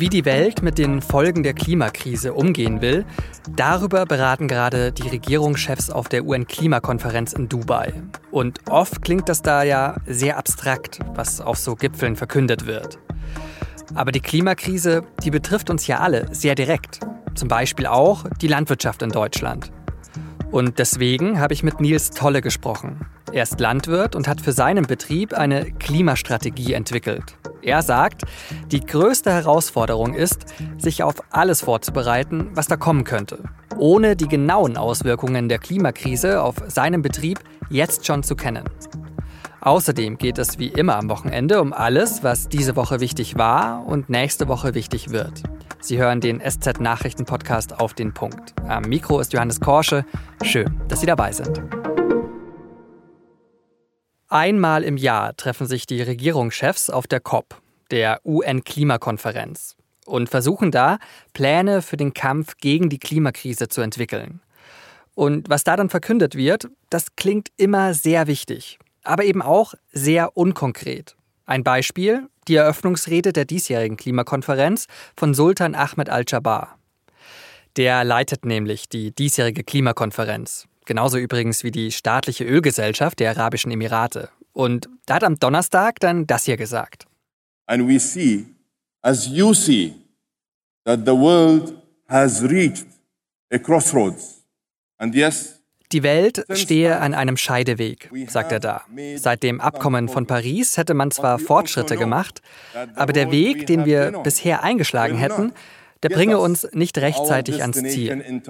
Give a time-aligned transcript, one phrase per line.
[0.00, 3.04] Wie die Welt mit den Folgen der Klimakrise umgehen will,
[3.54, 7.92] darüber beraten gerade die Regierungschefs auf der UN-Klimakonferenz in Dubai.
[8.30, 12.98] Und oft klingt das da ja sehr abstrakt, was auf so Gipfeln verkündet wird.
[13.94, 17.00] Aber die Klimakrise, die betrifft uns ja alle sehr direkt.
[17.34, 19.70] Zum Beispiel auch die Landwirtschaft in Deutschland.
[20.50, 23.04] Und deswegen habe ich mit Nils Tolle gesprochen.
[23.32, 27.36] Er ist Landwirt und hat für seinen Betrieb eine Klimastrategie entwickelt.
[27.62, 28.22] Er sagt,
[28.72, 30.46] die größte Herausforderung ist,
[30.78, 33.38] sich auf alles vorzubereiten, was da kommen könnte,
[33.76, 37.38] ohne die genauen Auswirkungen der Klimakrise auf seinen Betrieb
[37.68, 38.64] jetzt schon zu kennen.
[39.60, 44.08] Außerdem geht es wie immer am Wochenende um alles, was diese Woche wichtig war und
[44.08, 45.42] nächste Woche wichtig wird.
[45.80, 48.54] Sie hören den SZ-Nachrichten-Podcast auf den Punkt.
[48.66, 50.04] Am Mikro ist Johannes Korsche.
[50.42, 51.79] Schön, dass Sie dabei sind.
[54.32, 59.74] Einmal im Jahr treffen sich die Regierungschefs auf der COP, der UN-Klimakonferenz,
[60.06, 60.98] und versuchen da,
[61.32, 64.40] Pläne für den Kampf gegen die Klimakrise zu entwickeln.
[65.16, 70.36] Und was da dann verkündet wird, das klingt immer sehr wichtig, aber eben auch sehr
[70.36, 71.16] unkonkret.
[71.44, 76.78] Ein Beispiel, die Eröffnungsrede der diesjährigen Klimakonferenz von Sultan Ahmed al-Jabbar.
[77.76, 80.68] Der leitet nämlich die diesjährige Klimakonferenz.
[80.90, 84.28] Genauso übrigens wie die staatliche Ölgesellschaft der Arabischen Emirate.
[84.52, 87.06] Und da hat am Donnerstag dann das hier gesagt.
[87.66, 88.46] And we see,
[89.00, 89.94] as you see,
[90.84, 91.74] that the world
[92.08, 92.86] has reached
[93.52, 94.42] a crossroads.
[94.98, 95.60] And yes,
[95.92, 98.84] die Welt stehe an einem Scheideweg, sagt er da.
[99.14, 102.42] Seit dem Abkommen von Paris hätte man zwar Fortschritte gemacht,
[102.96, 105.52] aber der Weg, den wir bisher eingeschlagen hätten,
[106.02, 108.42] der bringe uns nicht rechtzeitig ans Ziel.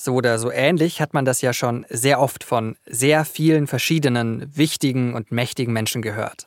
[0.00, 4.56] So oder so ähnlich hat man das ja schon sehr oft von sehr vielen verschiedenen
[4.56, 6.46] wichtigen und mächtigen Menschen gehört.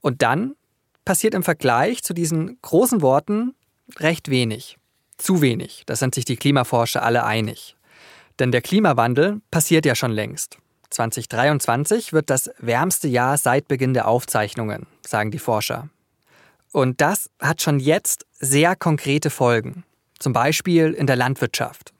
[0.00, 0.54] Und dann
[1.04, 3.54] passiert im Vergleich zu diesen großen Worten
[3.98, 4.78] recht wenig.
[5.18, 7.76] Zu wenig, da sind sich die Klimaforscher alle einig.
[8.38, 10.58] Denn der Klimawandel passiert ja schon längst.
[10.90, 15.88] 2023 wird das wärmste Jahr seit Beginn der Aufzeichnungen, sagen die Forscher.
[16.70, 19.84] Und das hat schon jetzt sehr konkrete Folgen.
[20.18, 21.93] Zum Beispiel in der Landwirtschaft.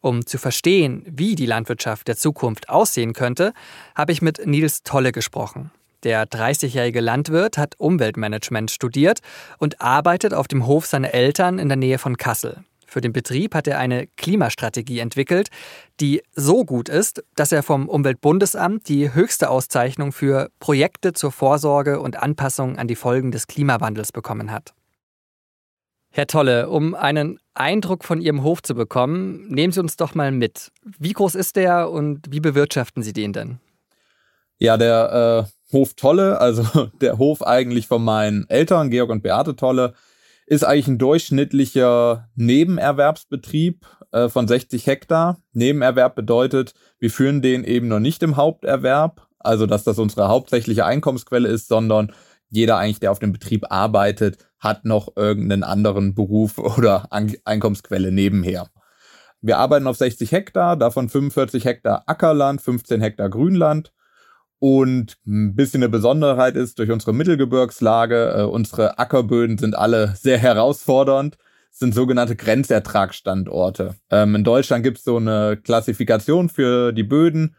[0.00, 3.52] Um zu verstehen, wie die Landwirtschaft der Zukunft aussehen könnte,
[3.94, 5.70] habe ich mit Nils Tolle gesprochen.
[6.04, 9.20] Der 30-jährige Landwirt hat Umweltmanagement studiert
[9.58, 12.64] und arbeitet auf dem Hof seiner Eltern in der Nähe von Kassel.
[12.86, 15.48] Für den Betrieb hat er eine Klimastrategie entwickelt,
[16.00, 22.00] die so gut ist, dass er vom Umweltbundesamt die höchste Auszeichnung für Projekte zur Vorsorge
[22.00, 24.72] und Anpassung an die Folgen des Klimawandels bekommen hat.
[26.12, 30.32] Herr Tolle, um einen Eindruck von Ihrem Hof zu bekommen, nehmen Sie uns doch mal
[30.32, 30.72] mit.
[30.82, 33.60] Wie groß ist der und wie bewirtschaften Sie den denn?
[34.58, 36.64] Ja, der äh, Hof Tolle, also
[37.00, 39.94] der Hof eigentlich von meinen Eltern, Georg und Beate Tolle,
[40.46, 45.38] ist eigentlich ein durchschnittlicher Nebenerwerbsbetrieb äh, von 60 Hektar.
[45.52, 50.84] Nebenerwerb bedeutet, wir führen den eben noch nicht im Haupterwerb, also dass das unsere hauptsächliche
[50.84, 52.12] Einkommensquelle ist, sondern
[52.50, 58.68] jeder eigentlich, der auf dem Betrieb arbeitet, hat noch irgendeinen anderen Beruf oder Einkommensquelle nebenher.
[59.40, 63.92] Wir arbeiten auf 60 Hektar, davon 45 Hektar Ackerland, 15 Hektar Grünland.
[64.58, 70.36] Und ein bisschen eine Besonderheit ist, durch unsere Mittelgebirgslage, äh, unsere Ackerböden sind alle sehr
[70.36, 71.38] herausfordernd,
[71.70, 73.94] sind sogenannte Grenzertragsstandorte.
[74.10, 77.56] Ähm, in Deutschland gibt es so eine Klassifikation für die Böden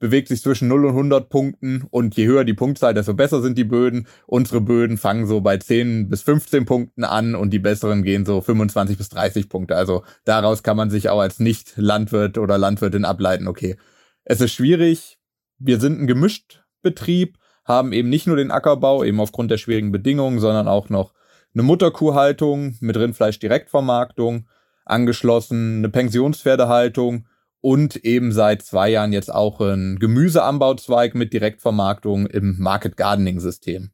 [0.00, 3.56] bewegt sich zwischen 0 und 100 Punkten und je höher die Punktzahl, desto besser sind
[3.56, 4.08] die Böden.
[4.26, 8.40] Unsere Böden fangen so bei 10 bis 15 Punkten an und die besseren gehen so
[8.40, 9.76] 25 bis 30 Punkte.
[9.76, 13.76] Also daraus kann man sich auch als Nicht-Landwirt oder Landwirtin ableiten, okay,
[14.24, 15.18] es ist schwierig,
[15.58, 19.92] wir sind ein gemischt Betrieb, haben eben nicht nur den Ackerbau, eben aufgrund der schwierigen
[19.92, 21.12] Bedingungen, sondern auch noch
[21.52, 24.48] eine Mutterkuhhaltung mit Rindfleisch-Direktvermarktung,
[24.86, 27.26] angeschlossen eine Pensionspferdehaltung
[27.60, 33.90] und eben seit zwei Jahren jetzt auch ein Gemüseanbauzweig mit Direktvermarktung im Market Gardening System.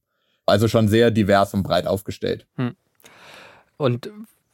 [0.47, 2.47] Also schon sehr divers und breit aufgestellt.
[2.57, 2.77] Hm.
[3.77, 4.11] Und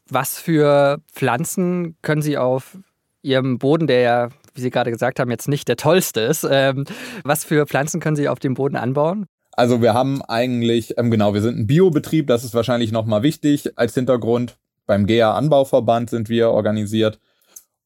[0.09, 2.79] was für Pflanzen können Sie auf
[3.23, 6.85] Ihrem Boden, der ja, wie Sie gerade gesagt haben, jetzt nicht der tollste ist, ähm,
[7.23, 9.27] was für Pflanzen können Sie auf dem Boden anbauen?
[9.53, 13.79] Also wir haben eigentlich, ähm, genau, wir sind ein Biobetrieb, das ist wahrscheinlich nochmal wichtig
[13.79, 14.57] als Hintergrund.
[14.87, 17.21] Beim GEA Anbauverband sind wir organisiert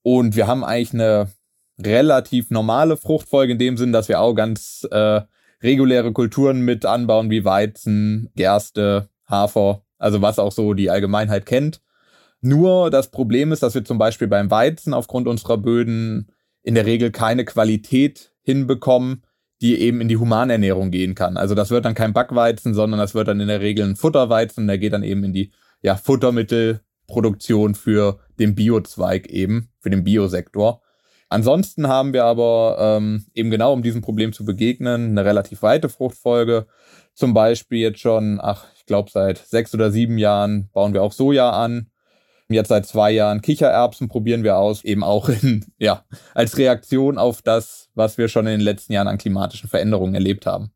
[0.07, 1.33] und wir haben eigentlich eine
[1.85, 5.23] relativ normale Fruchtfolge in dem Sinn, dass wir auch ganz äh,
[5.61, 11.83] reguläre Kulturen mit anbauen, wie Weizen, Gerste, Hafer, also was auch so die Allgemeinheit kennt.
[12.41, 16.31] Nur das Problem ist, dass wir zum Beispiel beim Weizen aufgrund unserer Böden
[16.63, 19.25] in der Regel keine Qualität hinbekommen,
[19.61, 21.37] die eben in die Humanernährung gehen kann.
[21.37, 24.69] Also das wird dann kein Backweizen, sondern das wird dann in der Regel ein Futterweizen,
[24.69, 25.51] der geht dann eben in die
[25.83, 30.83] ja, Futtermittelproduktion für den Biozweig eben, für den Biosektor.
[31.29, 35.89] Ansonsten haben wir aber ähm, eben genau, um diesem Problem zu begegnen, eine relativ weite
[35.89, 36.67] Fruchtfolge.
[37.15, 41.13] Zum Beispiel jetzt schon, ach, ich glaube, seit sechs oder sieben Jahren bauen wir auch
[41.13, 41.91] Soja an.
[42.49, 47.43] Jetzt seit zwei Jahren Kichererbsen probieren wir aus, eben auch in, ja, als Reaktion auf
[47.43, 50.71] das, was wir schon in den letzten Jahren an klimatischen Veränderungen erlebt haben.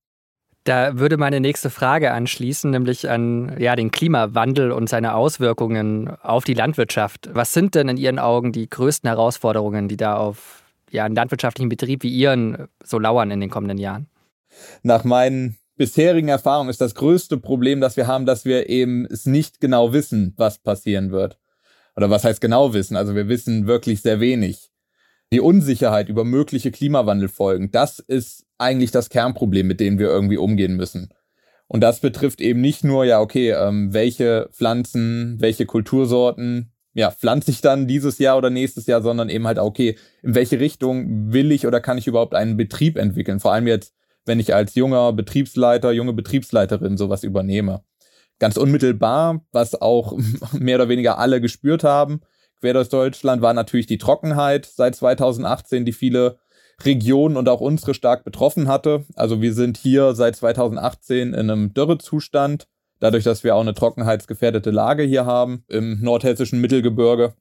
[0.71, 6.45] Da würde meine nächste Frage anschließen, nämlich an ja, den Klimawandel und seine Auswirkungen auf
[6.45, 7.29] die Landwirtschaft.
[7.33, 10.63] Was sind denn in Ihren Augen die größten Herausforderungen, die da auf
[10.93, 14.07] ja, einen landwirtschaftlichen Betrieb wie Ihren so lauern in den kommenden Jahren?
[14.85, 19.27] Nach meinen bisherigen Erfahrungen ist das größte Problem, das wir haben, dass wir eben es
[19.27, 21.37] nicht genau wissen, was passieren wird.
[21.97, 22.97] Oder was heißt genau wissen?
[22.97, 24.70] Also wir wissen wirklich sehr wenig.
[25.33, 30.77] Die Unsicherheit über mögliche Klimawandelfolgen, das ist eigentlich das Kernproblem, mit dem wir irgendwie umgehen
[30.77, 31.15] müssen.
[31.69, 37.53] Und das betrifft eben nicht nur, ja, okay, ähm, welche Pflanzen, welche Kultursorten, ja, pflanze
[37.53, 41.53] ich dann dieses Jahr oder nächstes Jahr, sondern eben halt, okay, in welche Richtung will
[41.53, 43.39] ich oder kann ich überhaupt einen Betrieb entwickeln?
[43.39, 43.95] Vor allem jetzt,
[44.27, 47.85] wenn ich als junger Betriebsleiter, junge Betriebsleiterin sowas übernehme.
[48.41, 50.19] Ganz unmittelbar, was auch
[50.59, 52.21] mehr oder weniger alle gespürt haben,
[52.61, 56.39] quer durch Deutschland, war natürlich die Trockenheit seit 2018, die viele
[56.85, 59.05] Regionen und auch unsere stark betroffen hatte.
[59.15, 62.69] Also wir sind hier seit 2018 in einem Dürrezustand,
[63.01, 67.35] dadurch, dass wir auch eine trockenheitsgefährdete Lage hier haben im nordhessischen Mittelgebirge.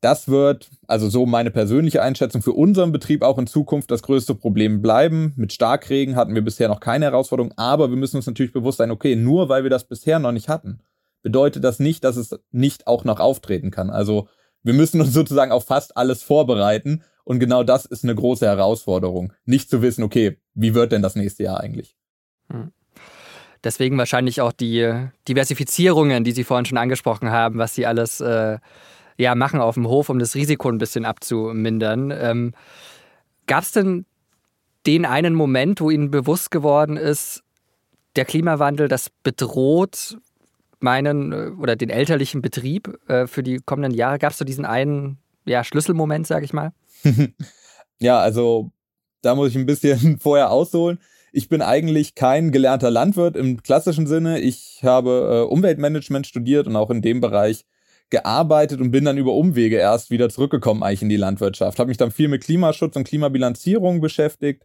[0.00, 4.36] Das wird, also so meine persönliche Einschätzung, für unseren Betrieb auch in Zukunft das größte
[4.36, 5.32] Problem bleiben.
[5.36, 8.92] Mit Starkregen hatten wir bisher noch keine Herausforderung, aber wir müssen uns natürlich bewusst sein,
[8.92, 10.80] okay, nur weil wir das bisher noch nicht hatten,
[11.22, 13.90] bedeutet das nicht, dass es nicht auch noch auftreten kann.
[13.90, 14.28] Also
[14.62, 19.32] wir müssen uns sozusagen auf fast alles vorbereiten und genau das ist eine große Herausforderung.
[19.44, 21.96] Nicht zu wissen, okay, wie wird denn das nächste Jahr eigentlich?
[22.50, 22.72] Hm.
[23.64, 28.58] Deswegen wahrscheinlich auch die Diversifizierungen, die Sie vorhin schon angesprochen haben, was Sie alles äh,
[29.16, 32.12] ja, machen auf dem Hof, um das Risiko ein bisschen abzumindern.
[32.12, 32.54] Ähm,
[33.48, 34.04] Gab es denn
[34.86, 37.42] den einen Moment, wo Ihnen bewusst geworden ist,
[38.14, 40.18] der Klimawandel, das bedroht
[40.80, 44.18] meinen äh, oder den elterlichen Betrieb äh, für die kommenden Jahre?
[44.18, 46.72] Gab es so diesen einen ja, Schlüsselmoment, sage ich mal?
[47.98, 48.70] ja, also
[49.22, 50.98] da muss ich ein bisschen vorher ausholen.
[51.32, 54.40] Ich bin eigentlich kein gelernter Landwirt im klassischen Sinne.
[54.40, 57.64] Ich habe äh, Umweltmanagement studiert und auch in dem Bereich
[58.10, 61.78] gearbeitet und bin dann über Umwege erst wieder zurückgekommen eigentlich in die Landwirtschaft.
[61.78, 64.64] Habe mich dann viel mit Klimaschutz und Klimabilanzierung beschäftigt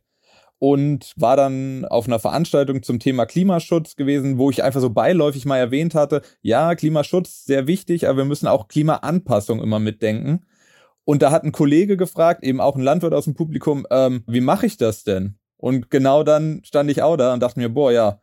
[0.64, 5.44] und war dann auf einer Veranstaltung zum Thema Klimaschutz gewesen, wo ich einfach so beiläufig
[5.44, 10.46] mal erwähnt hatte, ja, Klimaschutz sehr wichtig, aber wir müssen auch Klimaanpassung immer mitdenken.
[11.04, 14.40] Und da hat ein Kollege gefragt, eben auch ein Landwirt aus dem Publikum, ähm, wie
[14.40, 15.36] mache ich das denn?
[15.58, 18.22] Und genau dann stand ich auch da und dachte mir, boah, ja,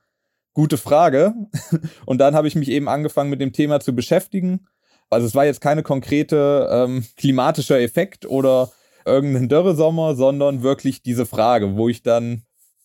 [0.54, 1.34] gute Frage.
[2.06, 4.66] Und dann habe ich mich eben angefangen mit dem Thema zu beschäftigen.
[5.10, 8.70] Also es war jetzt keine konkrete ähm, klimatischer Effekt oder
[9.04, 12.42] irgendein Dürresommer, sondern wirklich diese Frage, wo ich dann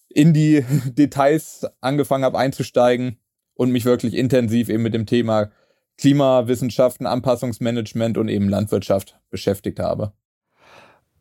[0.09, 3.17] in die Details angefangen habe einzusteigen
[3.53, 5.51] und mich wirklich intensiv eben mit dem Thema
[5.97, 10.11] Klimawissenschaften, Anpassungsmanagement und eben Landwirtschaft beschäftigt habe.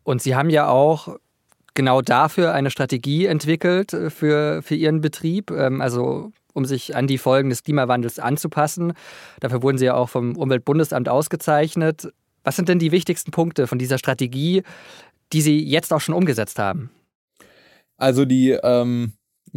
[0.03, 1.17] Und Sie haben ja auch
[1.73, 7.07] genau dafür eine Strategie entwickelt äh, für, für Ihren Betrieb, ähm, also um sich an
[7.07, 8.93] die Folgen des Klimawandels anzupassen.
[9.41, 12.13] Dafür wurden Sie ja auch vom Umweltbundesamt ausgezeichnet.
[12.45, 14.63] Was sind denn die wichtigsten Punkte von dieser Strategie,
[15.33, 16.91] die Sie jetzt auch schon umgesetzt haben?
[17.97, 19.13] Also die ähm,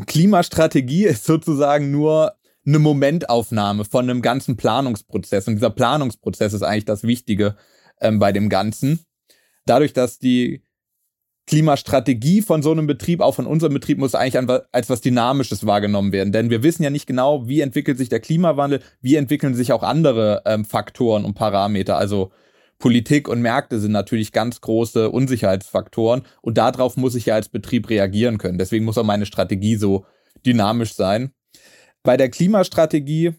[0.07, 2.33] Klimastrategie ist sozusagen nur
[2.67, 5.47] eine Momentaufnahme von einem ganzen Planungsprozess.
[5.49, 7.57] Und dieser Planungsprozess ist eigentlich das Wichtige
[8.01, 9.01] ähm, bei dem Ganzen.
[9.67, 10.63] Dadurch, dass die
[11.47, 14.37] Klimastrategie von so einem Betrieb, auch von unserem Betrieb, muss eigentlich
[14.73, 16.33] als was Dynamisches wahrgenommen werden.
[16.33, 19.83] Denn wir wissen ja nicht genau, wie entwickelt sich der Klimawandel, wie entwickeln sich auch
[19.83, 21.97] andere ähm, Faktoren und Parameter.
[21.97, 22.31] Also
[22.79, 27.91] Politik und Märkte sind natürlich ganz große Unsicherheitsfaktoren und darauf muss ich ja als Betrieb
[27.91, 28.59] reagieren können.
[28.59, 30.07] Deswegen muss auch meine Strategie so
[30.47, 31.33] dynamisch sein.
[32.05, 33.35] Bei der Klimastrategie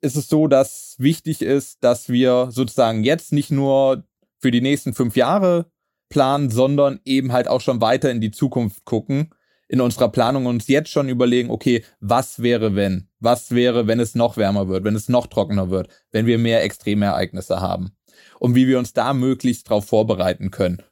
[0.00, 4.04] ist es so, dass wichtig ist, dass wir sozusagen jetzt nicht nur
[4.38, 5.66] für die nächsten fünf Jahre
[6.08, 9.30] planen, sondern eben halt auch schon weiter in die Zukunft gucken,
[9.68, 13.08] in unserer Planung uns jetzt schon überlegen, okay, was wäre wenn?
[13.20, 16.62] Was wäre, wenn es noch wärmer wird, wenn es noch trockener wird, wenn wir mehr
[16.62, 17.90] Extremereignisse haben?
[18.38, 20.82] Und wie wir uns da möglichst darauf vorbereiten können.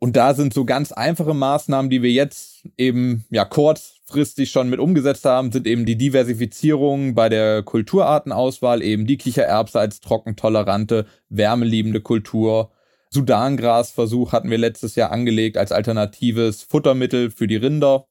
[0.00, 4.78] Und da sind so ganz einfache Maßnahmen, die wir jetzt eben ja kurzfristig schon mit
[4.78, 12.00] umgesetzt haben, sind eben die Diversifizierung bei der Kulturartenauswahl, eben die Kichererbse als trockentolerante, wärmeliebende
[12.00, 12.70] Kultur.
[13.10, 18.06] Sudangrasversuch hatten wir letztes Jahr angelegt als alternatives Futtermittel für die Rinder.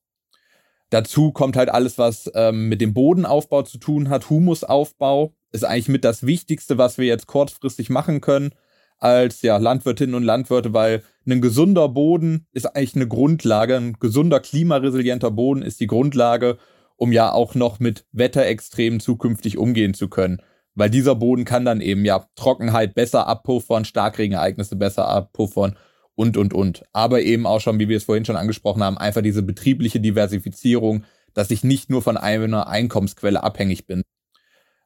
[0.89, 5.36] Dazu kommt halt alles, was ähm, mit dem Bodenaufbau zu tun hat, Humusaufbau.
[5.51, 8.51] Ist eigentlich mit das Wichtigste, was wir jetzt kurzfristig machen können
[8.99, 14.39] als ja, Landwirtinnen und Landwirte, weil ein gesunder Boden ist eigentlich eine Grundlage, ein gesunder
[14.39, 16.57] klimaresilienter Boden ist die Grundlage,
[16.95, 20.41] um ja auch noch mit Wetterextremen zukünftig umgehen zu können.
[20.73, 25.75] Weil dieser Boden kann dann eben ja Trockenheit besser abpuffern, Starkregenereignisse besser abpuffern
[26.15, 26.83] und, und, und.
[26.93, 31.03] Aber eben auch schon, wie wir es vorhin schon angesprochen haben, einfach diese betriebliche Diversifizierung,
[31.33, 34.03] dass ich nicht nur von einer Einkommensquelle abhängig bin.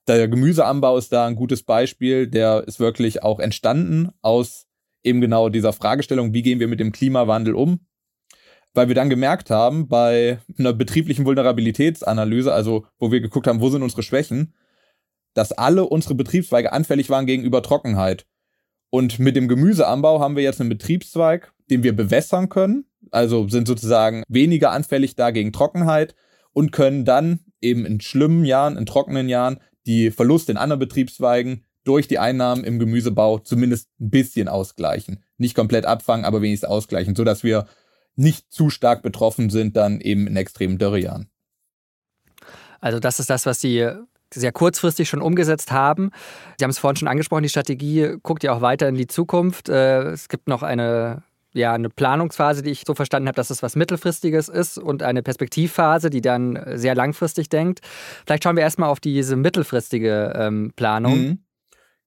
[0.07, 2.27] Der Gemüseanbau ist da ein gutes Beispiel.
[2.27, 4.67] Der ist wirklich auch entstanden aus
[5.03, 7.79] eben genau dieser Fragestellung, wie gehen wir mit dem Klimawandel um?
[8.73, 13.69] Weil wir dann gemerkt haben, bei einer betrieblichen Vulnerabilitätsanalyse, also wo wir geguckt haben, wo
[13.69, 14.53] sind unsere Schwächen,
[15.33, 18.25] dass alle unsere Betriebszweige anfällig waren gegenüber Trockenheit.
[18.89, 23.67] Und mit dem Gemüseanbau haben wir jetzt einen Betriebszweig, den wir bewässern können, also sind
[23.67, 26.15] sozusagen weniger anfällig da gegen Trockenheit
[26.53, 31.65] und können dann eben in schlimmen Jahren, in trockenen Jahren die Verluste in anderen Betriebszweigen
[31.83, 35.23] durch die Einnahmen im Gemüsebau zumindest ein bisschen ausgleichen.
[35.37, 37.67] Nicht komplett abfangen, aber wenigstens ausgleichen, sodass wir
[38.15, 41.29] nicht zu stark betroffen sind dann eben in extremen Dürrejahren.
[42.79, 43.87] Also das ist das, was Sie
[44.33, 46.11] sehr kurzfristig schon umgesetzt haben.
[46.57, 49.69] Sie haben es vorhin schon angesprochen, die Strategie guckt ja auch weiter in die Zukunft.
[49.69, 51.23] Äh, es gibt noch eine
[51.53, 55.23] ja eine Planungsphase, die ich so verstanden habe, dass es was Mittelfristiges ist und eine
[55.23, 57.81] Perspektivphase, die dann sehr langfristig denkt.
[58.25, 61.19] Vielleicht schauen wir erstmal auf diese mittelfristige ähm, Planung.
[61.19, 61.39] Mhm.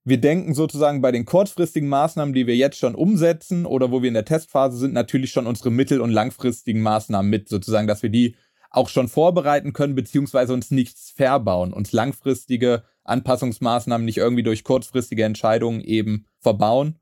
[0.06, 4.08] Wir denken sozusagen bei den kurzfristigen Maßnahmen, die wir jetzt schon umsetzen oder wo wir
[4.08, 8.10] in der Testphase sind, natürlich schon unsere mittel- und langfristigen Maßnahmen mit, sozusagen, dass wir
[8.10, 8.36] die
[8.70, 15.24] auch schon vorbereiten können, beziehungsweise uns nichts verbauen, uns langfristige Anpassungsmaßnahmen nicht irgendwie durch kurzfristige
[15.24, 16.98] Entscheidungen eben verbauen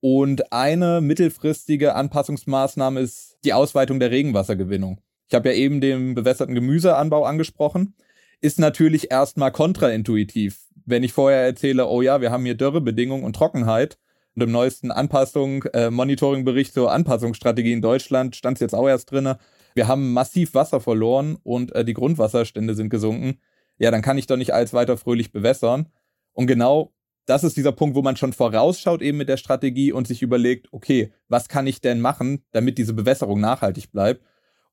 [0.00, 5.00] und eine mittelfristige Anpassungsmaßnahme ist die Ausweitung der Regenwassergewinnung.
[5.28, 7.94] Ich habe ja eben den bewässerten Gemüseanbau angesprochen.
[8.40, 10.60] Ist natürlich erstmal kontraintuitiv.
[10.86, 13.98] Wenn ich vorher erzähle, oh ja, wir haben hier Dürrebedingungen und Trockenheit,
[14.34, 19.10] und im neuesten Anpassung, äh, Monitoringbericht zur Anpassungsstrategie in Deutschland stand es jetzt auch erst
[19.10, 19.34] drin.
[19.74, 23.40] Wir haben massiv Wasser verloren und äh, die Grundwasserstände sind gesunken.
[23.78, 25.88] Ja, dann kann ich doch nicht alles weiter fröhlich bewässern.
[26.32, 26.92] Und genau
[27.30, 30.66] das ist dieser Punkt, wo man schon vorausschaut eben mit der Strategie und sich überlegt,
[30.72, 34.24] okay, was kann ich denn machen, damit diese Bewässerung nachhaltig bleibt?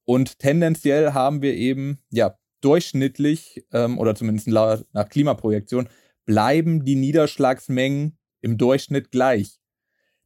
[0.06, 5.88] Und tendenziell haben wir eben, ja, durchschnittlich ähm, oder zumindest nach Klimaprojektion
[6.26, 9.60] bleiben die Niederschlagsmengen im Durchschnitt gleich.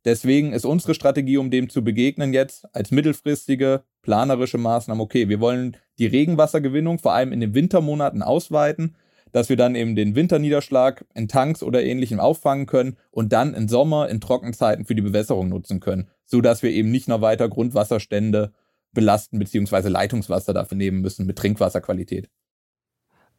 [0.05, 5.41] Deswegen ist unsere Strategie, um dem zu begegnen, jetzt als mittelfristige planerische Maßnahme, okay, wir
[5.41, 8.95] wollen die Regenwassergewinnung vor allem in den Wintermonaten ausweiten
[9.31, 13.67] dass wir dann eben den Winterniederschlag in Tanks oder ähnlichem auffangen können und dann im
[13.67, 17.49] Sommer in Trockenzeiten für die Bewässerung nutzen können, so dass wir eben nicht noch weiter
[17.49, 18.51] Grundwasserstände
[18.93, 19.87] belasten bzw.
[19.87, 22.29] Leitungswasser dafür nehmen müssen mit Trinkwasserqualität.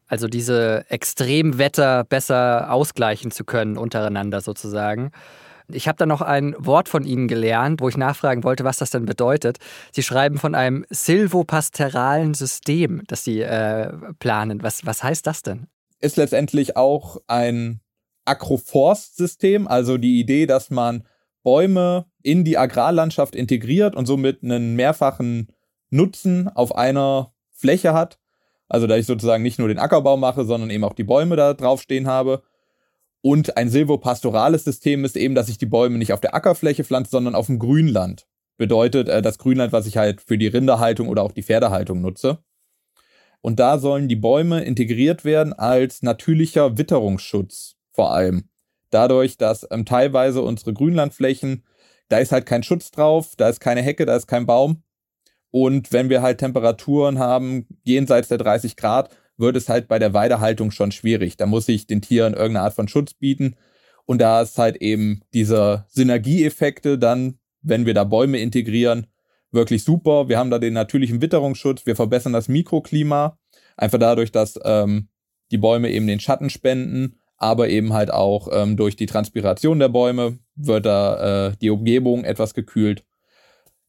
[0.07, 5.11] Also diese Extremwetter besser ausgleichen zu können untereinander sozusagen.
[5.69, 8.91] Ich habe da noch ein Wort von Ihnen gelernt, wo ich nachfragen wollte, was das
[8.91, 9.59] denn bedeutet.
[9.91, 14.63] Sie schreiben von einem silvopastoralen System, das Sie äh, planen.
[14.63, 15.69] Was, was heißt das denn?
[16.03, 17.81] Ist letztendlich auch ein
[18.25, 21.07] Agroforst-System, also die Idee, dass man
[21.43, 25.49] Bäume in die Agrarlandschaft integriert und somit einen mehrfachen
[25.91, 28.19] Nutzen auf einer Fläche hat.
[28.69, 31.55] Also da ich sozusagen nicht nur den Ackerbau mache, sondern eben auch die Bäume da
[31.55, 32.43] draufstehen habe.
[33.21, 37.11] Und ein silvopastorales System ist eben, dass ich die Bäume nicht auf der Ackerfläche pflanze,
[37.11, 38.27] sondern auf dem Grünland.
[38.57, 42.39] Bedeutet äh, das Grünland, was ich halt für die Rinderhaltung oder auch die Pferdehaltung nutze.
[43.43, 48.49] Und da sollen die Bäume integriert werden als natürlicher Witterungsschutz vor allem.
[48.91, 51.65] Dadurch, dass ähm, teilweise unsere Grünlandflächen,
[52.09, 54.83] da ist halt kein Schutz drauf, da ist keine Hecke, da ist kein Baum.
[55.51, 60.15] Und wenn wir halt Temperaturen haben jenseits der 30 Grad, wird es halt bei der
[60.15, 61.37] Weidehaltung schon schwierig.
[61.37, 63.57] Da muss ich den Tieren irgendeine Art von Schutz bieten.
[64.05, 69.07] Und da ist halt eben diese Synergieeffekte dann, wenn wir da Bäume integrieren,
[69.53, 70.29] wirklich super.
[70.29, 73.39] Wir haben da den natürlichen Witterungsschutz, wir verbessern das Mikroklima,
[73.77, 75.09] einfach dadurch, dass ähm,
[75.51, 79.89] die Bäume eben den Schatten spenden, aber eben halt auch ähm, durch die Transpiration der
[79.89, 83.05] Bäume wird da äh, die Umgebung etwas gekühlt.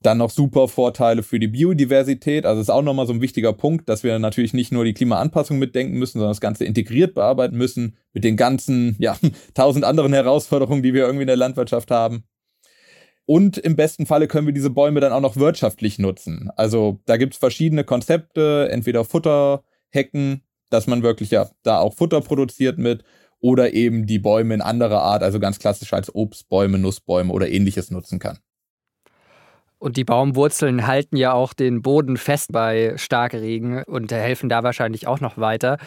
[0.01, 2.46] Dann noch super Vorteile für die Biodiversität.
[2.46, 5.60] Also ist auch nochmal so ein wichtiger Punkt, dass wir natürlich nicht nur die Klimaanpassung
[5.60, 9.15] mitdenken müssen, sondern das Ganze integriert bearbeiten müssen mit den ganzen, ja,
[9.53, 12.25] tausend anderen Herausforderungen, die wir irgendwie in der Landwirtschaft haben.
[13.25, 16.50] Und im besten Falle können wir diese Bäume dann auch noch wirtschaftlich nutzen.
[16.58, 22.22] Also da gibt es verschiedene Konzepte, entweder Futterhecken, dass man wirklich ja da auch Futter
[22.22, 23.03] produziert mit,
[23.39, 27.92] oder eben die Bäume in anderer Art, also ganz klassisch als Obstbäume, Nussbäume oder ähnliches
[27.92, 28.39] nutzen kann.
[29.80, 35.08] Und die Baumwurzeln halten ja auch den Boden fest bei Starkregen und helfen da wahrscheinlich
[35.08, 35.77] auch noch weiter.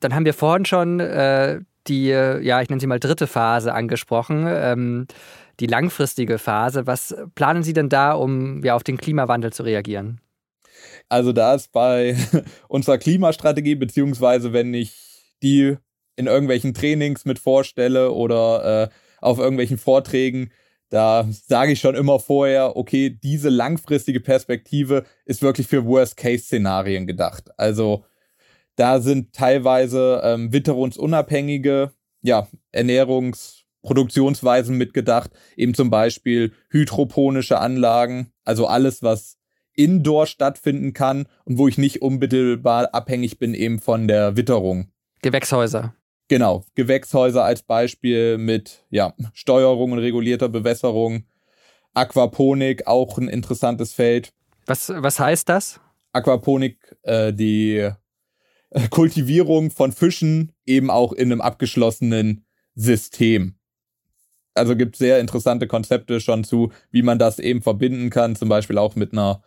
[0.00, 4.46] Dann haben wir vorhin schon äh, die, ja, ich nenne sie mal dritte Phase angesprochen,
[4.48, 5.06] ähm,
[5.60, 6.86] die langfristige Phase.
[6.86, 10.20] Was planen Sie denn da, um ja, auf den Klimawandel zu reagieren?
[11.08, 12.16] Also da ist bei
[12.68, 14.94] unserer Klimastrategie, beziehungsweise wenn ich
[15.42, 15.76] die
[16.16, 18.88] in irgendwelchen Trainings mit vorstelle oder äh,
[19.20, 20.50] auf irgendwelchen Vorträgen,
[20.90, 27.50] da sage ich schon immer vorher, okay, diese langfristige Perspektive ist wirklich für Worst-Case-Szenarien gedacht.
[27.58, 28.04] Also
[28.76, 32.48] da sind teilweise ähm, witterungsunabhängige ja,
[33.88, 39.38] Ernährungsproduktionsweisen mitgedacht, eben zum Beispiel hydroponische Anlagen, also alles, was
[39.74, 44.90] indoor stattfinden kann und wo ich nicht unmittelbar abhängig bin eben von der Witterung.
[45.22, 45.94] Gewächshäuser.
[46.28, 51.24] Genau, Gewächshäuser als Beispiel mit ja, Steuerung und regulierter Bewässerung.
[51.94, 54.32] Aquaponik, auch ein interessantes Feld.
[54.66, 55.80] Was, was heißt das?
[56.12, 57.90] Aquaponik, äh, die
[58.70, 63.57] äh, Kultivierung von Fischen eben auch in einem abgeschlossenen System.
[64.58, 68.78] Also gibt sehr interessante Konzepte schon zu, wie man das eben verbinden kann, zum Beispiel
[68.78, 69.42] auch mit einer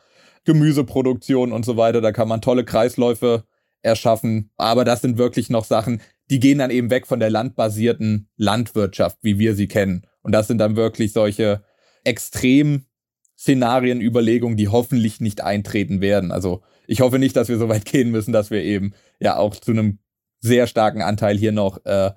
[0.45, 2.01] Gemüseproduktion und so weiter.
[2.01, 3.43] Da kann man tolle Kreisläufe
[3.81, 4.51] erschaffen.
[4.57, 9.17] Aber das sind wirklich noch Sachen, die gehen dann eben weg von der landbasierten Landwirtschaft,
[9.21, 10.07] wie wir sie kennen.
[10.21, 11.63] Und das sind dann wirklich solche
[12.03, 16.31] Extrem-Szenarien, Überlegungen, die hoffentlich nicht eintreten werden.
[16.31, 19.55] Also ich hoffe nicht, dass wir so weit gehen müssen, dass wir eben ja auch
[19.55, 19.99] zu einem
[20.39, 22.11] sehr starken Anteil hier noch äh,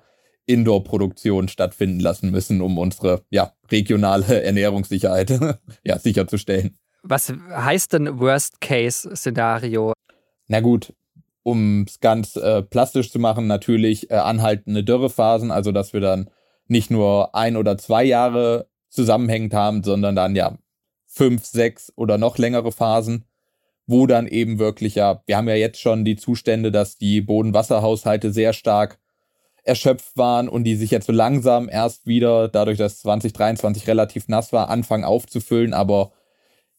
[0.45, 5.39] Indoor-Produktion stattfinden lassen müssen, um unsere ja, regionale Ernährungssicherheit
[5.83, 6.77] ja, sicherzustellen.
[7.03, 9.93] Was heißt denn Worst-Case-Szenario?
[10.47, 10.93] Na gut,
[11.43, 16.29] um es ganz äh, plastisch zu machen, natürlich äh, anhaltende Dürrephasen, also dass wir dann
[16.67, 20.57] nicht nur ein oder zwei Jahre zusammenhängend haben, sondern dann ja
[21.05, 23.25] fünf, sechs oder noch längere Phasen,
[23.85, 28.31] wo dann eben wirklich ja, wir haben ja jetzt schon die Zustände, dass die Bodenwasserhaushalte
[28.31, 28.99] sehr stark
[29.65, 34.53] erschöpft waren und die sich jetzt so langsam erst wieder, dadurch, dass 2023 relativ nass
[34.53, 35.73] war, anfangen aufzufüllen.
[35.73, 36.11] Aber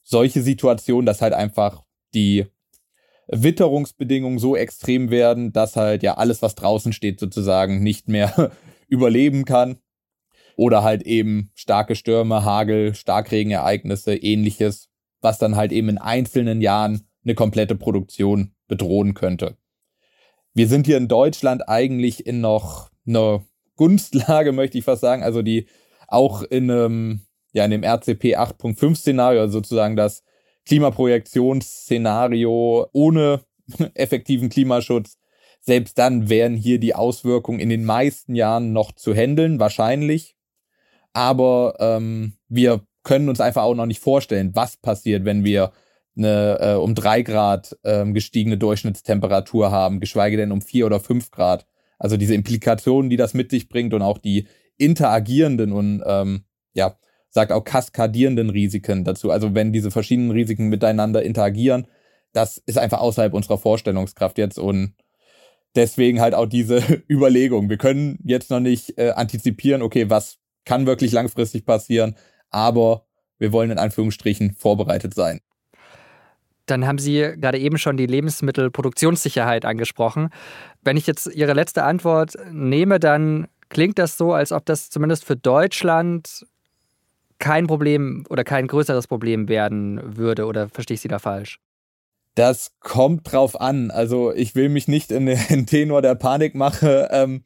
[0.03, 1.83] solche Situationen, dass halt einfach
[2.14, 2.46] die
[3.27, 8.53] Witterungsbedingungen so extrem werden, dass halt ja alles, was draußen steht, sozusagen nicht mehr
[8.88, 9.79] überleben kann.
[10.57, 14.88] Oder halt eben starke Stürme, Hagel, Starkregenereignisse, ähnliches,
[15.20, 19.59] was dann halt eben in einzelnen Jahren eine komplette Produktion bedrohen könnte.
[20.57, 23.45] Wir sind hier in Deutschland eigentlich in noch einer
[23.77, 25.66] Gunstlage, möchte ich fast sagen, also die
[26.09, 30.23] auch in einem, ja, in dem RCP 8.5 Szenario, also sozusagen das
[30.64, 33.42] Klimaprojektionsszenario ohne
[33.95, 35.19] effektiven Klimaschutz,
[35.61, 40.38] selbst dann wären hier die Auswirkungen in den meisten Jahren noch zu handeln, wahrscheinlich.
[41.12, 45.73] Aber ähm, wir können uns einfach auch noch nicht vorstellen, was passiert, wenn wir
[46.16, 51.31] eine äh, um drei Grad ähm, gestiegene Durchschnittstemperatur haben, geschweige denn um vier oder fünf
[51.31, 51.66] Grad.
[51.98, 54.46] Also diese Implikationen, die das mit sich bringt und auch die
[54.79, 56.96] interagierenden und ähm, ja
[57.37, 59.31] sagt auch kaskadierenden Risiken dazu.
[59.31, 61.87] Also wenn diese verschiedenen Risiken miteinander interagieren,
[62.33, 64.94] das ist einfach außerhalb unserer Vorstellungskraft jetzt und
[65.74, 67.68] deswegen halt auch diese Überlegung.
[67.68, 72.16] Wir können jetzt noch nicht äh, antizipieren, okay, was kann wirklich langfristig passieren,
[72.50, 73.07] aber
[73.38, 75.40] wir wollen in Anführungsstrichen vorbereitet sein.
[76.66, 80.31] Dann haben Sie gerade eben schon die Lebensmittelproduktionssicherheit angesprochen.
[80.83, 85.24] Wenn ich jetzt Ihre letzte Antwort nehme, dann klingt das so, als ob das zumindest
[85.24, 86.44] für Deutschland
[87.38, 91.59] kein Problem oder kein größeres Problem werden würde oder verstehe ich Sie da falsch?
[92.35, 93.90] Das kommt drauf an.
[93.90, 97.44] Also ich will mich nicht in den Tenor der Panikmache ähm,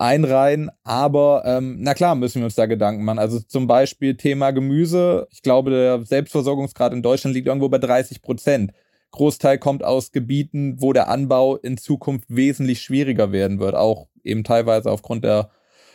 [0.00, 3.18] einreihen, aber ähm, na klar müssen wir uns da Gedanken machen.
[3.18, 5.28] Also zum Beispiel Thema Gemüse.
[5.30, 8.72] Ich glaube, der Selbstversorgungsgrad in Deutschland liegt irgendwo bei 30 Prozent.
[9.12, 14.44] Großteil kommt aus Gebieten, wo der Anbau in Zukunft wesentlich schwieriger werden wird, auch eben
[14.44, 15.50] teilweise aufgrund der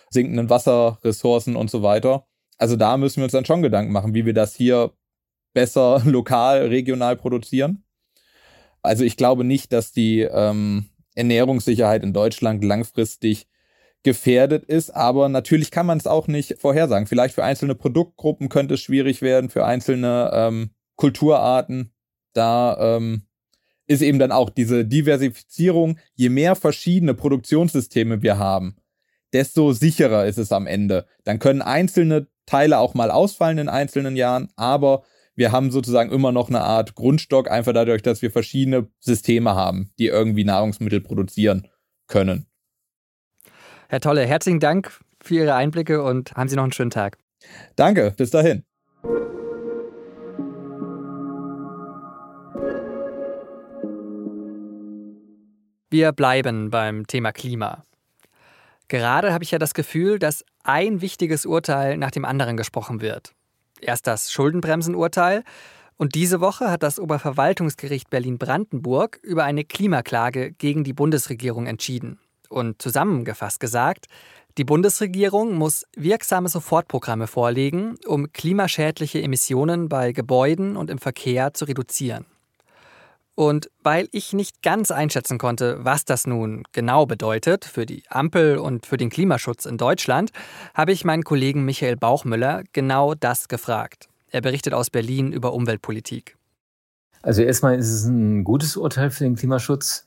[0.10, 2.26] sinkenden Wasserressourcen und so weiter
[2.58, 4.94] also da müssen wir uns dann schon Gedanken machen, wie wir das hier
[5.54, 7.84] besser lokal, regional produzieren.
[8.82, 13.48] Also ich glaube nicht, dass die ähm, Ernährungssicherheit in Deutschland langfristig
[14.06, 17.08] gefährdet ist, aber natürlich kann man es auch nicht vorhersagen.
[17.08, 21.92] Vielleicht für einzelne Produktgruppen könnte es schwierig werden, für einzelne ähm, Kulturarten.
[22.34, 23.24] Da ähm,
[23.88, 28.76] ist eben dann auch diese Diversifizierung, je mehr verschiedene Produktionssysteme wir haben,
[29.34, 31.08] desto sicherer ist es am Ende.
[31.24, 35.04] Dann können einzelne Teile auch mal ausfallen in einzelnen Jahren, aber
[35.36, 39.90] wir haben sozusagen immer noch eine Art Grundstock, einfach dadurch, dass wir verschiedene Systeme haben,
[39.98, 41.68] die irgendwie Nahrungsmittel produzieren
[42.08, 42.46] können.
[43.88, 47.18] Herr Tolle, herzlichen Dank für Ihre Einblicke und haben Sie noch einen schönen Tag.
[47.76, 48.64] Danke, bis dahin.
[55.92, 57.84] Wir bleiben beim Thema Klima.
[58.88, 63.34] Gerade habe ich ja das Gefühl, dass ein wichtiges Urteil nach dem anderen gesprochen wird.
[63.80, 65.44] Erst das Schuldenbremsenurteil
[65.96, 72.20] und diese Woche hat das Oberverwaltungsgericht Berlin-Brandenburg über eine Klimaklage gegen die Bundesregierung entschieden.
[72.50, 74.08] Und zusammengefasst gesagt,
[74.58, 81.66] die Bundesregierung muss wirksame Sofortprogramme vorlegen, um klimaschädliche Emissionen bei Gebäuden und im Verkehr zu
[81.66, 82.26] reduzieren.
[83.36, 88.58] Und weil ich nicht ganz einschätzen konnte, was das nun genau bedeutet für die Ampel
[88.58, 90.32] und für den Klimaschutz in Deutschland,
[90.74, 94.08] habe ich meinen Kollegen Michael Bauchmüller genau das gefragt.
[94.32, 96.38] Er berichtet aus Berlin über Umweltpolitik.
[97.22, 100.05] Also erstmal ist es ein gutes Urteil für den Klimaschutz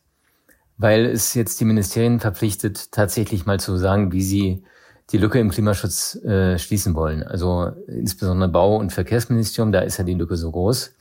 [0.79, 4.62] weil es jetzt die Ministerien verpflichtet, tatsächlich mal zu sagen, wie sie
[5.11, 7.23] die Lücke im Klimaschutz äh, schließen wollen.
[7.23, 10.95] Also insbesondere Bau- und Verkehrsministerium, da ist ja die Lücke so groß.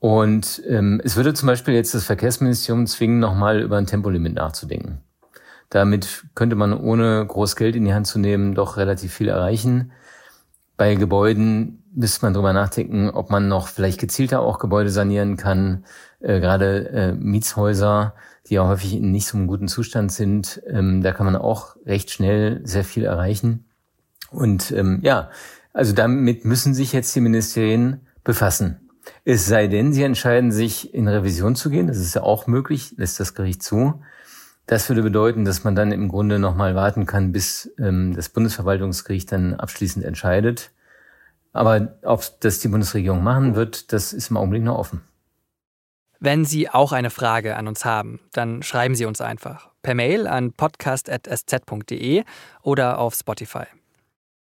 [0.00, 5.02] Und ähm, es würde zum Beispiel jetzt das Verkehrsministerium zwingen, nochmal über ein Tempolimit nachzudenken.
[5.70, 9.92] Damit könnte man ohne groß Geld in die Hand zu nehmen doch relativ viel erreichen.
[10.76, 15.84] Bei Gebäuden müsste man drüber nachdenken, ob man noch vielleicht gezielter auch Gebäude sanieren kann.
[16.20, 18.14] Äh, gerade äh, Mietshäuser
[18.48, 20.62] die ja häufig in nicht so einem guten Zustand sind.
[20.66, 23.66] Ähm, da kann man auch recht schnell sehr viel erreichen.
[24.30, 25.30] Und ähm, ja,
[25.72, 28.88] also damit müssen sich jetzt die Ministerien befassen.
[29.24, 31.86] Es sei denn, sie entscheiden sich, in Revision zu gehen.
[31.86, 34.02] Das ist ja auch möglich, lässt das Gericht zu.
[34.66, 39.32] Das würde bedeuten, dass man dann im Grunde nochmal warten kann, bis ähm, das Bundesverwaltungsgericht
[39.32, 40.72] dann abschließend entscheidet.
[41.58, 45.02] Aber ob das die Bundesregierung machen wird, das ist im Augenblick noch offen.
[46.20, 50.28] Wenn Sie auch eine Frage an uns haben, dann schreiben Sie uns einfach per Mail
[50.28, 52.22] an podcast.sz.de
[52.62, 53.64] oder auf Spotify.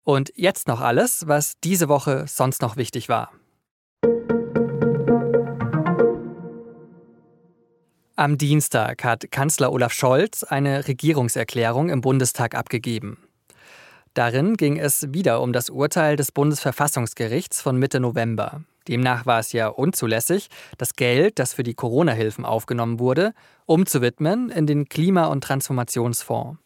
[0.03, 3.33] Und jetzt noch alles, was diese Woche sonst noch wichtig war.
[8.17, 13.24] Am Dienstag hat Kanzler Olaf Scholz eine Regierungserklärung im Bundestag abgegeben.
[14.15, 18.63] Darin ging es wieder um das Urteil des Bundesverfassungsgerichts von Mitte November.
[18.87, 23.33] Demnach war es ja unzulässig, das Geld, das für die Corona-Hilfen aufgenommen wurde,
[23.67, 26.59] umzuwidmen in den Klima- und Transformationsfonds.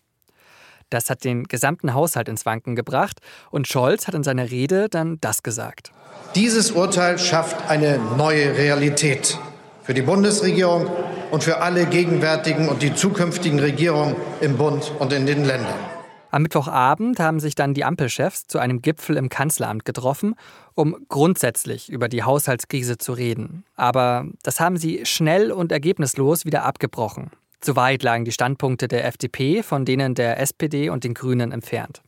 [0.91, 5.19] Das hat den gesamten Haushalt ins Wanken gebracht und Scholz hat in seiner Rede dann
[5.23, 5.91] das gesagt.
[6.35, 9.39] Dieses Urteil schafft eine neue Realität
[9.85, 10.87] für die Bundesregierung
[11.31, 15.88] und für alle gegenwärtigen und die zukünftigen Regierungen im Bund und in den Ländern.
[16.31, 20.35] Am Mittwochabend haben sich dann die Ampelchefs zu einem Gipfel im Kanzleramt getroffen,
[20.75, 23.65] um grundsätzlich über die Haushaltskrise zu reden.
[23.77, 27.31] Aber das haben sie schnell und ergebnislos wieder abgebrochen.
[27.61, 32.03] Zu weit lagen die Standpunkte der FDP von denen der SPD und den Grünen entfernt.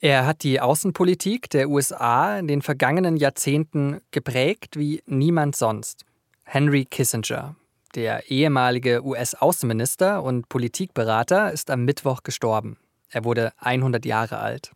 [0.00, 6.04] Er hat die Außenpolitik der USA in den vergangenen Jahrzehnten geprägt wie niemand sonst.
[6.44, 7.56] Henry Kissinger,
[7.94, 12.76] der ehemalige US-Außenminister und Politikberater ist am Mittwoch gestorben.
[13.10, 14.72] Er wurde 100 Jahre alt.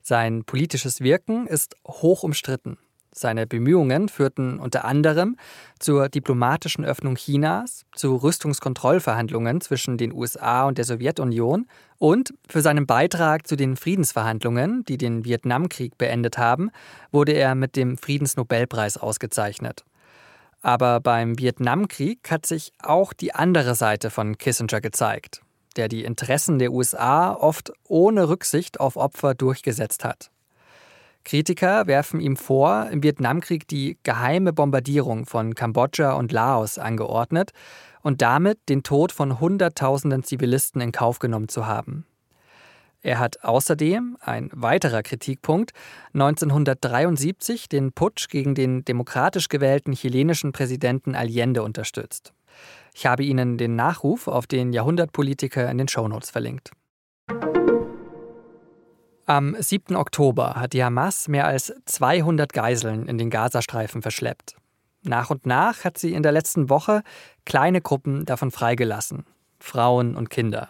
[0.00, 2.78] Sein politisches Wirken ist hoch umstritten.
[3.12, 5.36] Seine Bemühungen führten unter anderem
[5.78, 11.66] zur diplomatischen Öffnung Chinas, zu Rüstungskontrollverhandlungen zwischen den USA und der Sowjetunion
[11.98, 16.70] und für seinen Beitrag zu den Friedensverhandlungen, die den Vietnamkrieg beendet haben,
[17.10, 19.84] wurde er mit dem Friedensnobelpreis ausgezeichnet.
[20.60, 25.40] Aber beim Vietnamkrieg hat sich auch die andere Seite von Kissinger gezeigt,
[25.76, 30.30] der die Interessen der USA oft ohne Rücksicht auf Opfer durchgesetzt hat.
[31.24, 37.50] Kritiker werfen ihm vor, im Vietnamkrieg die geheime Bombardierung von Kambodscha und Laos angeordnet
[38.02, 42.06] und damit den Tod von Hunderttausenden Zivilisten in Kauf genommen zu haben.
[43.08, 45.72] Er hat außerdem, ein weiterer Kritikpunkt,
[46.12, 52.34] 1973 den Putsch gegen den demokratisch gewählten chilenischen Präsidenten Allende unterstützt.
[52.92, 56.72] Ich habe Ihnen den Nachruf auf den Jahrhundertpolitiker in den Shownotes verlinkt.
[59.24, 59.96] Am 7.
[59.96, 64.56] Oktober hat die Hamas mehr als 200 Geiseln in den Gazastreifen verschleppt.
[65.02, 67.02] Nach und nach hat sie in der letzten Woche
[67.46, 69.24] kleine Gruppen davon freigelassen,
[69.58, 70.68] Frauen und Kinder.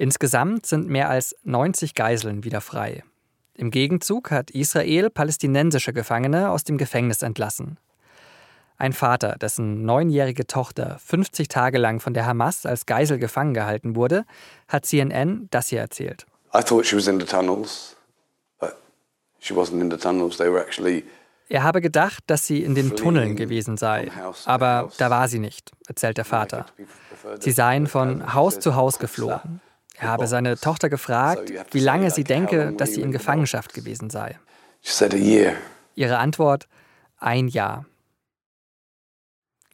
[0.00, 3.04] Insgesamt sind mehr als 90 Geiseln wieder frei.
[3.52, 7.76] Im Gegenzug hat Israel palästinensische Gefangene aus dem Gefängnis entlassen.
[8.78, 13.94] Ein Vater, dessen neunjährige Tochter 50 Tage lang von der Hamas als Geisel gefangen gehalten
[13.94, 14.24] wurde,
[14.68, 16.24] hat CNN das hier erzählt.
[16.54, 17.94] I thought she was in the tunnels,
[18.58, 18.76] but
[19.38, 20.38] she wasn't in the tunnels.
[20.38, 21.04] They were actually
[21.50, 24.10] er habe gedacht, dass sie in den Tunneln gewesen sei,
[24.46, 26.64] aber da war sie nicht, erzählt der Vater.
[27.40, 29.60] Sie seien von Haus zu Haus geflohen.
[30.00, 34.38] Er habe seine Tochter gefragt, wie lange sie denke, dass sie in Gefangenschaft gewesen sei.
[35.94, 36.68] Ihre Antwort,
[37.18, 37.84] ein Jahr.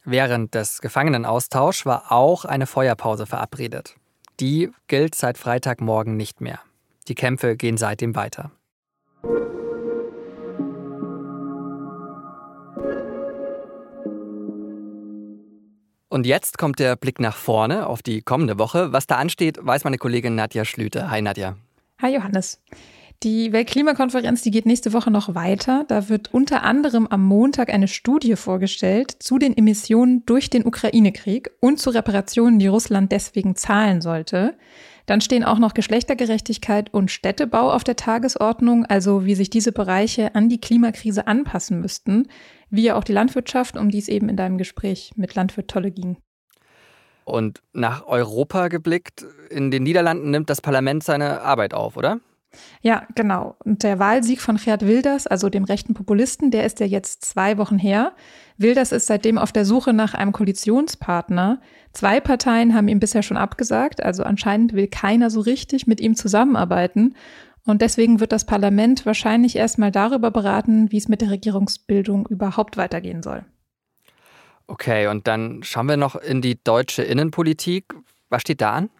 [0.04, 3.94] Während des Gefangenenaustauschs war auch eine Feuerpause verabredet.
[4.40, 6.60] die gilt seit Freitagmorgen nicht mehr.
[7.08, 8.50] Die Kämpfe gehen seitdem weiter.
[16.16, 18.90] Und jetzt kommt der Blick nach vorne auf die kommende Woche.
[18.90, 21.11] Was da ansteht, weiß meine Kollegin Nadja Schlüter.
[21.11, 21.57] Hi Nadja.
[22.00, 22.59] Hi Johannes.
[23.22, 25.85] Die Weltklimakonferenz, die geht nächste Woche noch weiter.
[25.88, 31.50] Da wird unter anderem am Montag eine Studie vorgestellt zu den Emissionen durch den Ukraine-Krieg
[31.61, 34.59] und zu Reparationen, die Russland deswegen zahlen sollte.
[35.07, 40.35] Dann stehen auch noch Geschlechtergerechtigkeit und Städtebau auf der Tagesordnung, also wie sich diese Bereiche
[40.35, 42.29] an die Klimakrise anpassen müssten,
[42.68, 45.90] wie ja auch die Landwirtschaft, um die es eben in deinem Gespräch mit Landwirt Tolle
[45.90, 46.18] ging.
[47.24, 52.20] Und nach Europa geblickt, in den Niederlanden nimmt das Parlament seine Arbeit auf, oder?
[52.82, 53.56] Ja, genau.
[53.64, 57.58] Und der Wahlsieg von Geert Wilders, also dem rechten Populisten, der ist ja jetzt zwei
[57.58, 58.12] Wochen her.
[58.58, 61.60] Wilders ist seitdem auf der Suche nach einem Koalitionspartner.
[61.92, 66.14] Zwei Parteien haben ihm bisher schon abgesagt, also anscheinend will keiner so richtig mit ihm
[66.14, 67.14] zusammenarbeiten.
[67.66, 72.76] Und deswegen wird das Parlament wahrscheinlich erstmal darüber beraten, wie es mit der Regierungsbildung überhaupt
[72.76, 73.44] weitergehen soll.
[74.68, 77.94] Okay, und dann schauen wir noch in die deutsche Innenpolitik.
[78.28, 78.90] Was steht da an?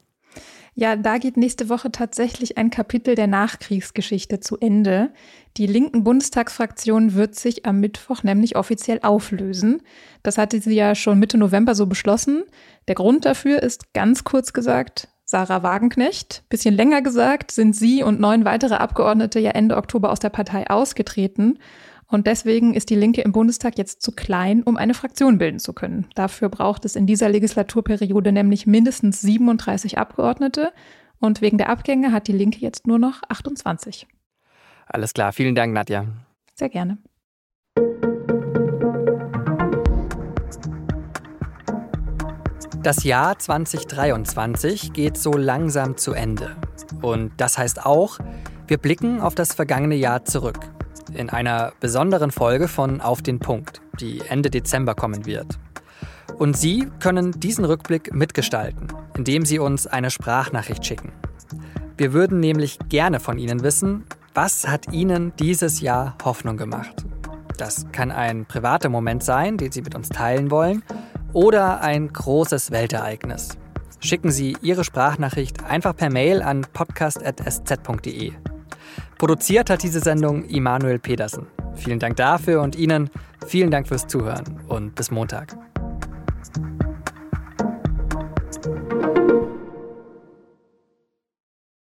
[0.79, 5.11] Ja, da geht nächste Woche tatsächlich ein Kapitel der Nachkriegsgeschichte zu Ende.
[5.57, 9.81] Die linken Bundestagsfraktion wird sich am Mittwoch nämlich offiziell auflösen.
[10.23, 12.43] Das hatte sie ja schon Mitte November so beschlossen.
[12.89, 16.45] Der Grund dafür ist ganz kurz gesagt Sarah Wagenknecht.
[16.51, 20.69] Bisschen länger gesagt sind sie und neun weitere Abgeordnete ja Ende Oktober aus der Partei
[20.69, 21.59] ausgetreten.
[22.09, 25.73] Und deswegen ist die Linke im Bundestag jetzt zu klein, um eine Fraktion bilden zu
[25.73, 26.07] können.
[26.15, 30.73] Dafür braucht es in dieser Legislaturperiode nämlich mindestens 37 Abgeordnete.
[31.19, 34.07] Und wegen der Abgänge hat die Linke jetzt nur noch 28.
[34.87, 36.07] Alles klar, vielen Dank, Nadja.
[36.55, 36.99] Sehr gerne.
[42.83, 46.55] Das Jahr 2023 geht so langsam zu Ende.
[47.03, 48.21] Und das heißt auch,
[48.69, 50.76] wir blicken auf das vergangene Jahr zurück
[51.17, 55.59] in einer besonderen Folge von Auf den Punkt, die Ende Dezember kommen wird.
[56.39, 61.13] Und Sie können diesen Rückblick mitgestalten, indem Sie uns eine Sprachnachricht schicken.
[61.97, 67.07] Wir würden nämlich gerne von Ihnen wissen, was hat Ihnen dieses Jahr Hoffnung gemacht?
[67.57, 70.83] Das kann ein privater Moment sein, den Sie mit uns teilen wollen,
[71.33, 73.57] oder ein großes Weltereignis.
[74.01, 78.33] Schicken Sie Ihre Sprachnachricht einfach per Mail an podcast.sz.de.
[79.19, 81.47] Produziert hat diese Sendung Immanuel Pedersen.
[81.75, 83.11] Vielen Dank dafür und Ihnen
[83.47, 85.57] vielen Dank fürs Zuhören und bis Montag.